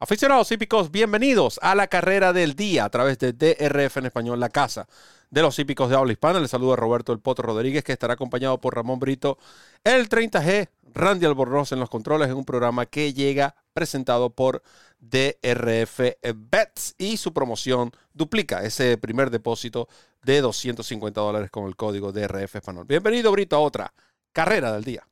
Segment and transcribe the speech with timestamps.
[0.00, 4.48] Aficionados hípicos, bienvenidos a la carrera del día a través de DRF en español, la
[4.48, 4.86] casa
[5.28, 6.38] de los hípicos de habla hispana.
[6.38, 9.38] Les saluda Roberto El Potro Rodríguez, que estará acompañado por Ramón Brito,
[9.82, 14.62] el 30G, Randy Albornoz en los controles, en un programa que llega presentado por
[15.00, 16.00] DRF
[16.32, 19.88] Bets y su promoción duplica ese primer depósito
[20.22, 22.84] de 250 dólares con el código DRF español.
[22.86, 23.92] Bienvenido, Brito, a otra
[24.32, 25.08] carrera del día.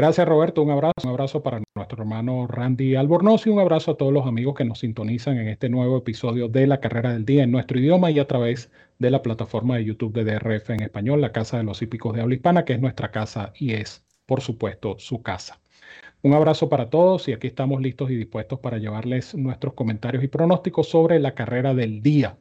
[0.00, 3.96] Gracias Roberto, un abrazo, un abrazo para nuestro hermano Randy Albornoz y un abrazo a
[3.98, 7.42] todos los amigos que nos sintonizan en este nuevo episodio de la carrera del día
[7.42, 11.20] en nuestro idioma y a través de la plataforma de YouTube de DRF en español,
[11.20, 14.40] la Casa de los Hípicos de Habla Hispana, que es nuestra casa y es, por
[14.40, 15.60] supuesto, su casa.
[16.22, 20.28] Un abrazo para todos y aquí estamos listos y dispuestos para llevarles nuestros comentarios y
[20.28, 22.38] pronósticos sobre la carrera del día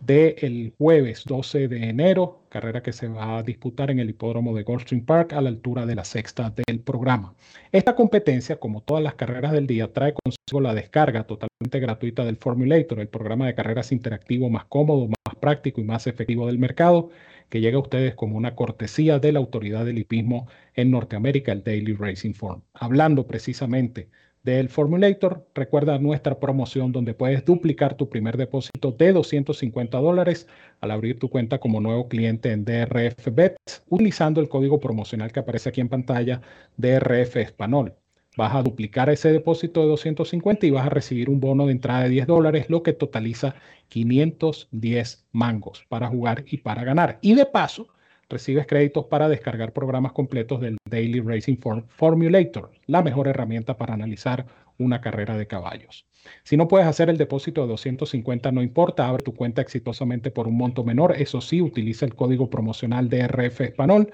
[0.00, 4.62] del jueves 12 de enero, carrera que se va a disputar en el hipódromo de
[4.62, 7.34] Goldstream Park a la altura de la sexta del programa.
[7.72, 12.36] Esta competencia, como todas las carreras del día, trae consigo la descarga totalmente gratuita del
[12.36, 17.10] Formulator, el programa de carreras interactivo más cómodo, más práctico y más efectivo del mercado,
[17.48, 21.64] que llega a ustedes como una cortesía de la autoridad del hipismo en Norteamérica, el
[21.64, 22.62] Daily Racing Form.
[22.74, 24.08] Hablando precisamente
[24.42, 25.46] del Formulator.
[25.54, 30.46] Recuerda nuestra promoción donde puedes duplicar tu primer depósito de 250 dólares
[30.80, 35.40] al abrir tu cuenta como nuevo cliente en DRF Bets utilizando el código promocional que
[35.40, 36.40] aparece aquí en pantalla
[36.76, 37.94] DRF Español.
[38.36, 42.04] Vas a duplicar ese depósito de 250 y vas a recibir un bono de entrada
[42.04, 43.56] de 10 dólares, lo que totaliza
[43.88, 47.18] 510 mangos para jugar y para ganar.
[47.20, 47.88] Y de paso,
[48.28, 51.56] recibes créditos para descargar programas completos del Daily Racing
[51.88, 54.46] Formulator, la mejor herramienta para analizar
[54.78, 56.06] una carrera de caballos.
[56.42, 60.46] Si no puedes hacer el depósito de 250, no importa, abre tu cuenta exitosamente por
[60.46, 61.14] un monto menor.
[61.16, 64.12] Eso sí, utiliza el código promocional DRF Español,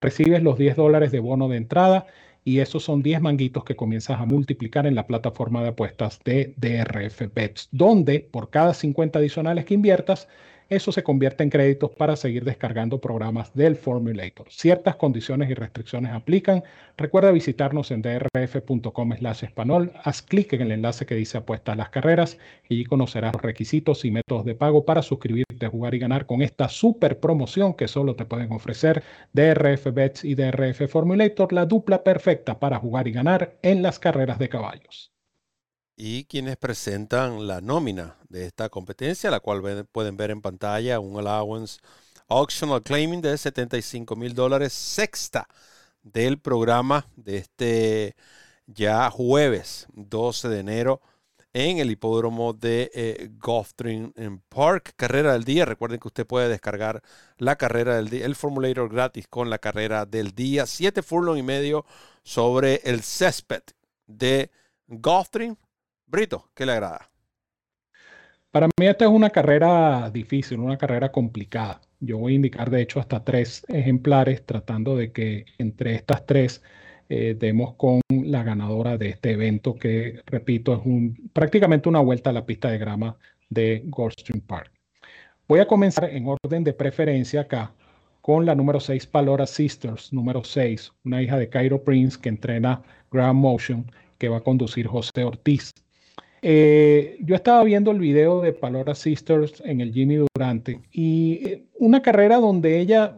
[0.00, 2.06] recibes los 10 dólares de bono de entrada
[2.44, 6.54] y esos son 10 manguitos que comienzas a multiplicar en la plataforma de apuestas de
[6.56, 10.28] DRF Bets, donde por cada 50 adicionales que inviertas,
[10.68, 14.48] eso se convierte en créditos para seguir descargando programas del Formulator.
[14.50, 16.64] Ciertas condiciones y restricciones aplican.
[16.96, 19.92] Recuerda visitarnos en drf.com español.
[20.02, 22.38] Haz clic en el enlace que dice apuesta a las carreras
[22.68, 26.68] y conocerás los requisitos y métodos de pago para suscribirte, jugar y ganar con esta
[26.68, 29.02] super promoción que solo te pueden ofrecer
[29.32, 34.38] DRF Bets y DRF Formulator, la dupla perfecta para jugar y ganar en las carreras
[34.38, 35.15] de caballos
[35.96, 41.18] y quienes presentan la nómina de esta competencia, la cual pueden ver en pantalla un
[41.18, 41.80] allowance
[42.28, 45.48] optional claiming de 75 mil dólares, sexta
[46.02, 48.16] del programa de este
[48.66, 51.00] ya jueves 12 de enero
[51.52, 53.30] en el hipódromo de eh,
[54.50, 54.92] Park.
[54.96, 55.64] Carrera del día.
[55.64, 57.02] Recuerden que usted puede descargar
[57.38, 60.66] la carrera del día, el formulator gratis con la carrera del día.
[60.66, 61.86] Siete furlong y medio
[62.22, 63.62] sobre el césped
[64.06, 64.50] de
[64.88, 65.56] Gulfstream
[66.06, 67.10] Brito, ¿qué le agrada?
[68.52, 71.80] Para mí esta es una carrera difícil, una carrera complicada.
[72.00, 76.62] Yo voy a indicar de hecho hasta tres ejemplares tratando de que entre estas tres
[77.08, 82.30] eh, demos con la ganadora de este evento que, repito, es un, prácticamente una vuelta
[82.30, 83.16] a la pista de grama
[83.50, 84.72] de Goldstream Park.
[85.48, 87.72] Voy a comenzar en orden de preferencia acá
[88.20, 92.82] con la número 6 Palora Sisters, número 6, una hija de Cairo Prince que entrena
[93.10, 95.72] Grand Motion que va a conducir José Ortiz.
[96.48, 101.64] Eh, yo estaba viendo el video de Palora Sisters en el Jimmy Durante y eh,
[101.80, 103.16] una carrera donde ella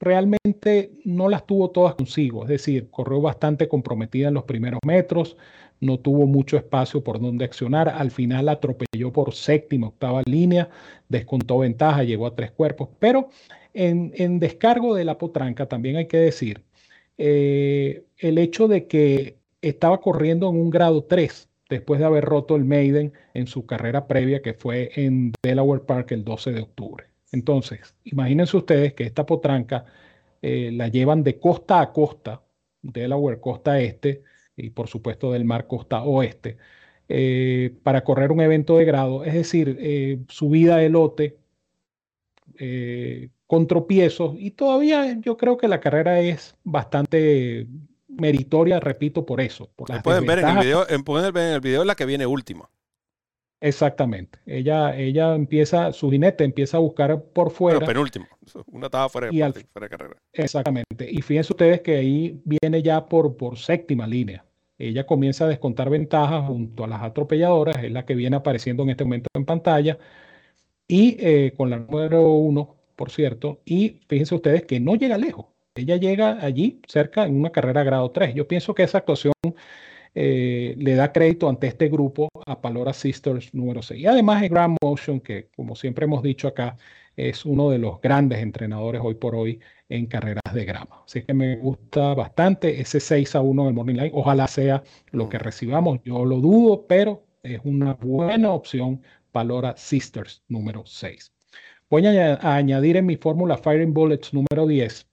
[0.00, 5.36] realmente no las tuvo todas consigo, es decir, corrió bastante comprometida en los primeros metros,
[5.78, 10.68] no tuvo mucho espacio por donde accionar, al final atropelló por séptima, octava línea,
[11.08, 13.28] descontó ventaja, llegó a tres cuerpos, pero
[13.72, 16.64] en, descargo de la potranca también hay que decir
[17.18, 22.56] eh, el hecho de que estaba corriendo en un grado 3, después de haber roto
[22.56, 27.06] el Maiden en su carrera previa que fue en Delaware Park el 12 de octubre.
[27.32, 29.84] Entonces, imagínense ustedes que esta potranca
[30.42, 32.42] eh, la llevan de costa a costa,
[32.82, 34.22] Delaware costa este
[34.56, 36.58] y por supuesto del mar costa oeste,
[37.08, 41.38] eh, para correr un evento de grado, es decir, eh, subida de lote,
[43.46, 47.68] con tropiezos y todavía yo creo que la carrera es bastante
[48.18, 49.70] meritoria, repito, por eso.
[50.02, 52.68] pueden ver en el video, pueden ver en el video la que viene última.
[53.60, 54.38] Exactamente.
[54.46, 57.84] Ella, ella empieza, su jinete empieza a buscar por fuera.
[57.84, 58.26] penúltimo.
[58.66, 60.16] Una estaba fuera de, carrera.
[60.32, 61.10] Exactamente.
[61.10, 64.44] Y fíjense ustedes que ahí viene ya por, por séptima línea.
[64.78, 68.90] Ella comienza a descontar ventajas junto a las atropelladoras, es la que viene apareciendo en
[68.90, 69.98] este momento en pantalla.
[70.86, 73.60] Y eh, con la número uno, por cierto.
[73.64, 75.46] Y fíjense ustedes que no llega lejos
[75.80, 78.34] ella llega allí cerca en una carrera grado 3.
[78.34, 79.32] Yo pienso que esa actuación
[80.14, 84.00] eh, le da crédito ante este grupo a Palora Sisters número 6.
[84.00, 86.76] Y además es Grand Motion, que como siempre hemos dicho acá,
[87.16, 91.02] es uno de los grandes entrenadores hoy por hoy en carreras de grama.
[91.04, 94.10] Así que me gusta bastante ese 6 a 1 del Morning Line.
[94.14, 96.00] Ojalá sea lo que recibamos.
[96.04, 99.02] Yo lo dudo, pero es una buena opción
[99.32, 101.32] Palora Sisters número 6.
[101.90, 105.06] Voy a, añadir en mi fórmula Firing Bullets número 10.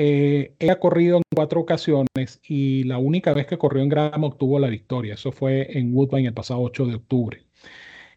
[0.00, 4.28] Eh, ella ha corrido en cuatro ocasiones y la única vez que corrió en grama
[4.28, 5.14] obtuvo la victoria.
[5.14, 7.44] Eso fue en Woodbine el pasado 8 de octubre.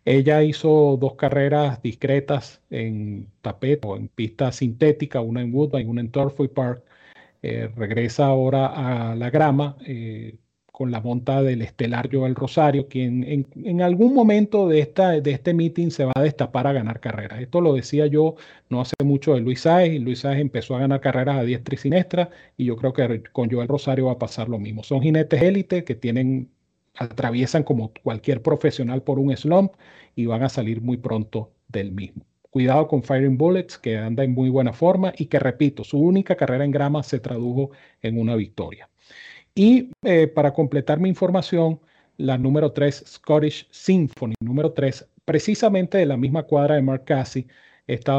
[0.06, 6.02] Ella hizo dos carreras discretas en tapete o en pista sintética, una en Woodbine, una
[6.02, 6.84] en Turfway Park.
[7.44, 9.78] Eh, regresa ahora a la grama.
[9.88, 10.38] Eh,
[10.82, 15.54] con la monta del estelar Joel Rosario, quien en, algún momento de, esta, de este
[15.54, 17.40] meeting se va a destapar a ganar carreras.
[17.40, 18.34] Esto lo decía yo
[18.68, 21.76] no hace mucho de Luis Sáez, y Luis Sáez empezó a ganar carreras a diestra
[21.76, 24.82] y siniestra, y yo creo que con Joel Rosario va a pasar lo mismo.
[24.82, 26.50] Son jinetes élite que tienen,
[26.96, 29.74] atraviesan como cualquier profesional por un slump
[30.16, 32.26] y van a salir muy pronto del mismo.
[32.50, 36.36] Cuidado con Firing Bullets, que anda en muy buena forma y que, repito, su única
[36.36, 37.70] carrera en grama se tradujo
[38.02, 38.90] en una victoria.
[39.56, 41.80] Y eh, para completar mi información,
[42.18, 47.48] la número 3, Scottish Symphony, número 3, precisamente de la misma cuadra de Mark Cassie,
[47.88, 48.14] esta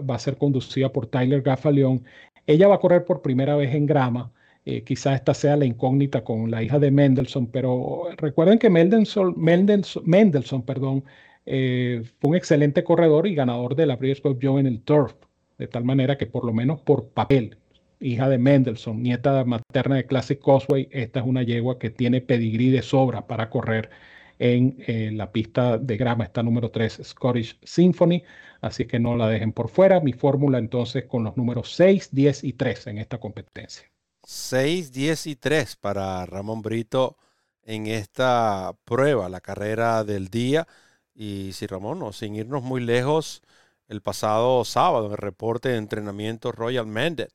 [0.00, 2.04] va a ser conducida por Tyler Gaffalion.
[2.46, 4.32] Ella va a correr por primera vez en grama.
[4.64, 9.34] Eh, quizá esta sea la incógnita con la hija de Mendelssohn, pero recuerden que Mendelssohn,
[9.36, 11.04] Mendelssohn, perdón,
[11.46, 15.14] eh, fue un excelente corredor y ganador de la British Cup el Turf,
[15.58, 17.57] de tal manera que por lo menos por papel
[18.00, 22.70] hija de Mendelssohn, nieta materna de Classic Causeway, esta es una yegua que tiene pedigrí
[22.70, 23.90] de sobra para correr
[24.38, 28.22] en eh, la pista de grama, está número 3, Scottish Symphony,
[28.60, 30.00] así que no la dejen por fuera.
[30.00, 33.90] Mi fórmula entonces con los números 6, 10 y 3 en esta competencia.
[34.24, 37.16] 6, 10 y 3 para Ramón Brito
[37.62, 40.66] en esta prueba, la carrera del día.
[41.14, 43.42] Y si Ramón, no, sin irnos muy lejos,
[43.88, 47.30] el pasado sábado en el reporte de entrenamiento Royal Mended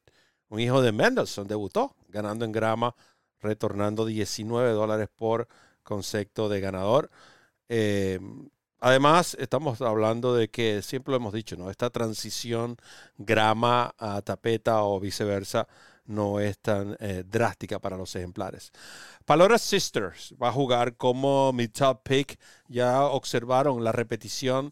[0.53, 2.95] un hijo de Mendelssohn debutó ganando en grama,
[3.41, 5.47] retornando 19 dólares por
[5.81, 7.09] concepto de ganador.
[7.69, 8.19] Eh,
[8.79, 11.71] además, estamos hablando de que siempre lo hemos dicho, ¿no?
[11.71, 12.77] Esta transición
[13.17, 15.67] grama a tapeta o viceversa
[16.05, 18.71] no es tan eh, drástica para los ejemplares.
[19.25, 22.39] Palora Sisters va a jugar como mi top pick.
[22.67, 24.71] Ya observaron la repetición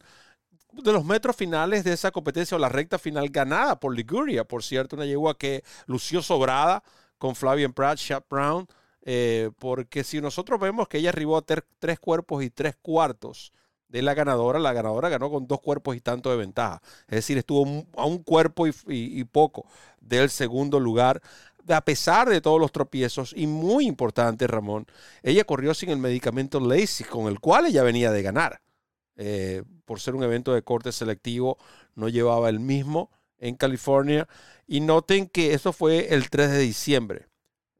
[0.73, 4.63] de los metros finales de esa competencia o la recta final ganada por Liguria, por
[4.63, 6.83] cierto, una yegua que lució sobrada
[7.17, 8.67] con Flavian Pratt, Shap Brown,
[9.03, 13.51] eh, porque si nosotros vemos que ella arribó a tres cuerpos y tres cuartos
[13.89, 17.37] de la ganadora, la ganadora ganó con dos cuerpos y tanto de ventaja, es decir,
[17.37, 19.65] estuvo a un cuerpo y, poco
[19.99, 21.21] del segundo lugar
[21.67, 24.87] a pesar de todos los tropiezos, y muy importante, Ramón,
[25.21, 28.61] ella corrió sin el medicamento Lacey, con el cual ella venía de ganar.
[29.23, 31.59] Eh, por ser un evento de corte selectivo,
[31.93, 34.27] no llevaba el mismo en California.
[34.65, 37.27] Y noten que eso fue el 3 de diciembre.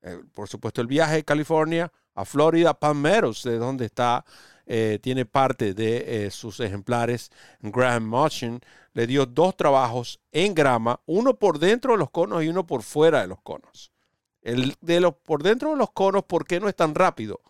[0.04, 4.24] Eh, por supuesto, el viaje de California a Florida, Palmeros, de donde está,
[4.68, 8.62] eh, tiene parte de sus ejemplares Graham Motion,
[8.94, 12.84] le dio dos trabajos en grama, uno por dentro de los conos y uno por
[12.84, 13.92] fuera de los conos.
[14.44, 17.42] El de los por dentro de los conos, ¿por qué no es tan rápido?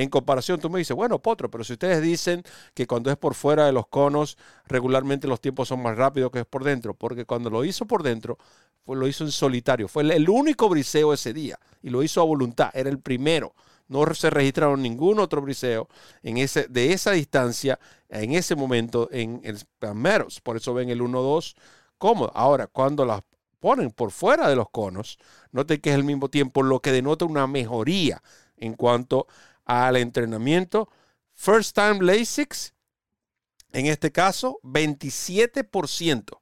[0.00, 2.42] En comparación, tú me dices, bueno, Potro, pero si ustedes dicen
[2.72, 6.38] que cuando es por fuera de los conos, regularmente los tiempos son más rápidos que
[6.38, 8.38] es por dentro, porque cuando lo hizo por dentro,
[8.86, 9.88] fue, lo hizo en solitario.
[9.88, 13.54] Fue el, único briseo ese día y lo hizo a voluntad, era el primero.
[13.88, 15.86] No se registraron ningún otro briseo
[16.22, 17.78] en ese, de esa distancia,
[18.08, 20.40] en ese momento, en el Palmeros.
[20.40, 21.56] Por eso ven el 1-2
[21.98, 22.32] cómodo.
[22.34, 23.20] Ahora, cuando las
[23.58, 25.18] ponen por fuera de los conos,
[25.52, 28.22] noten que es el mismo tiempo, lo que denota una mejoría
[28.60, 29.26] en cuanto
[29.70, 30.88] al entrenamiento.
[31.32, 32.74] First time LASIX,
[33.70, 36.40] en este caso, 27%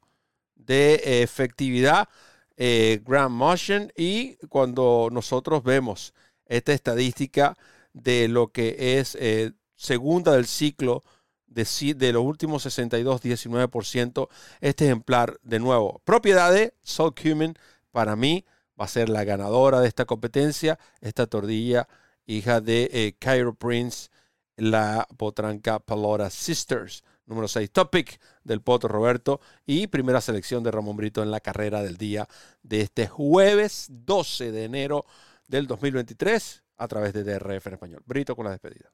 [0.55, 2.09] de efectividad
[2.57, 3.93] eh, Grand Motion.
[3.95, 6.15] Y cuando nosotros vemos
[6.47, 7.55] esta estadística
[7.93, 11.05] de lo que es eh, segunda del ciclo
[11.47, 11.67] de,
[11.97, 14.29] de, los últimos 62, 19%,
[14.63, 17.59] este ejemplar, de nuevo, propiedad de Soul Cumin,
[17.91, 18.47] para mí
[18.81, 21.89] va a ser la ganadora de esta competencia, esta tordilla
[22.29, 24.11] hija de eh, Cairo Prince,
[24.57, 27.03] la potranca Palora Sisters.
[27.27, 31.83] Número 6, topic del Poto Roberto y primera selección de Ramón Brito en la carrera
[31.83, 32.27] del día
[32.63, 35.05] de este jueves 12 de enero
[35.47, 38.03] del 2023 a través de DRF en español.
[38.07, 38.91] Brito con la despedida.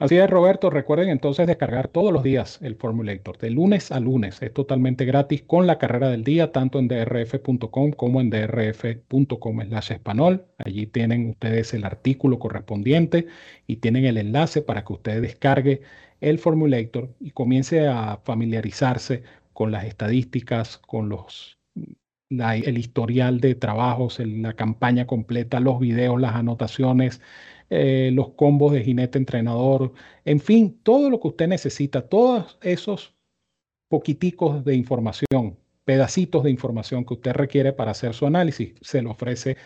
[0.00, 0.70] Así es, Roberto.
[0.70, 4.40] Recuerden entonces descargar todos los días el Formulator, de lunes a lunes.
[4.40, 10.46] Es totalmente gratis con la carrera del día, tanto en drf.com como en drf.com español.
[10.56, 13.26] Allí tienen ustedes el artículo correspondiente
[13.66, 15.82] y tienen el enlace para que usted descargue
[16.22, 21.58] el Formulator y comience a familiarizarse con las estadísticas, con los
[22.30, 27.20] el historial de trabajos, la campaña completa, los videos, las anotaciones,
[27.70, 29.92] eh, los combos de jinete entrenador,
[30.24, 33.14] en fin, todo lo que usted necesita, todos esos
[33.88, 39.12] poquiticos de información, pedacitos de información que usted requiere para hacer su análisis, se lo
[39.12, 39.56] ofrece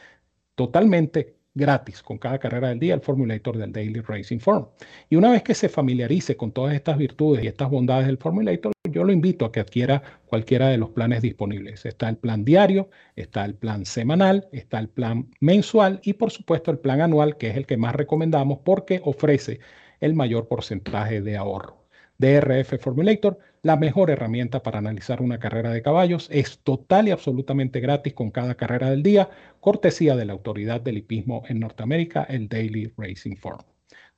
[0.54, 4.66] totalmente gratis con cada carrera del día el Formulator del Daily Racing Form.
[5.08, 8.72] Y una vez que se familiarice con todas estas virtudes y estas bondades del Formulator,
[8.90, 11.86] yo lo invito a que adquiera cualquiera de los planes disponibles.
[11.86, 16.70] Está el plan diario, está el plan semanal, está el plan mensual y por supuesto
[16.70, 19.60] el plan anual, que es el que más recomendamos porque ofrece
[20.00, 21.84] el mayor porcentaje de ahorro.
[22.18, 26.28] DRF Formulator, la mejor herramienta para analizar una carrera de caballos.
[26.30, 30.98] Es total y absolutamente gratis con cada carrera del día, cortesía de la autoridad del
[30.98, 33.64] hipismo en Norteamérica, el Daily Racing Form.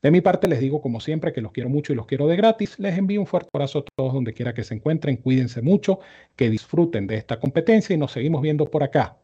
[0.02, 2.36] De mi parte les digo como siempre que los quiero mucho y los quiero de
[2.36, 2.76] gratis.
[2.80, 5.16] Les envío un fuerte abrazo a todos donde quiera que se encuentren.
[5.16, 6.00] Cuídense mucho,
[6.34, 9.16] que disfruten de esta competencia y nos seguimos viendo por acá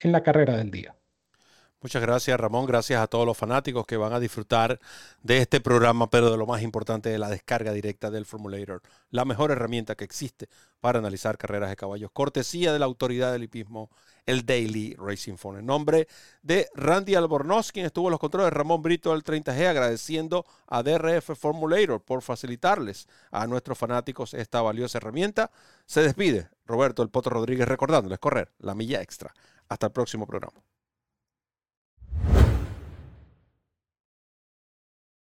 [0.00, 0.96] en la carrera del día.
[1.82, 2.66] Muchas gracias, Ramón.
[2.66, 4.78] Gracias a todos los fanáticos que van a disfrutar
[5.20, 9.24] de este programa, pero de lo más importante de la descarga directa del Formulator, la
[9.24, 10.48] mejor herramienta que existe
[10.80, 12.12] para analizar carreras de caballos.
[12.12, 13.90] Cortesía de la autoridad del hipismo,
[14.26, 15.58] el Daily Racing Phone.
[15.58, 16.06] En nombre
[16.42, 21.36] de Randy Albornoz, quien estuvo en los controles, Ramón Brito del 30G, agradeciendo a DRF
[21.36, 25.50] Formulator por facilitarles a nuestros fanáticos esta valiosa herramienta.
[25.86, 29.34] Se despide Roberto El Poto Rodríguez recordándoles correr la milla extra.
[29.68, 30.62] Hasta el próximo programa.